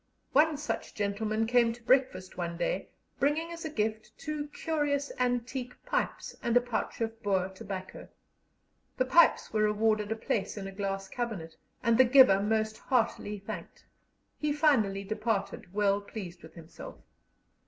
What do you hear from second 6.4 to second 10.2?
and a pouch of Boer tobacco. The pipes were awarded a